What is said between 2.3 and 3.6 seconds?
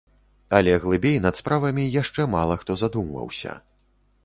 мала хто задумваўся.